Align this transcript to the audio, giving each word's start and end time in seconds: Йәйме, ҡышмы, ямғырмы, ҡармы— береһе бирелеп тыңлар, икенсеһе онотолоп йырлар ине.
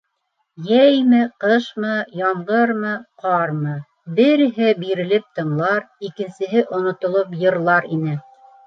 Йәйме, 0.69 1.19
ҡышмы, 1.43 1.91
ямғырмы, 2.21 2.95
ҡармы— 3.27 3.77
береһе 4.21 4.73
бирелеп 4.83 5.29
тыңлар, 5.37 5.89
икенсеһе 6.11 6.69
онотолоп 6.81 7.43
йырлар 7.45 7.93
ине. 7.99 8.23